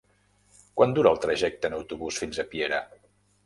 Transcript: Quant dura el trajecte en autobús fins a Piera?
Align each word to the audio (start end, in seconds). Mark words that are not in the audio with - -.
Quant 0.79 0.95
dura 0.99 1.11
el 1.11 1.21
trajecte 1.27 1.71
en 1.71 1.77
autobús 1.83 2.21
fins 2.25 2.41
a 2.47 2.51
Piera? 2.55 2.85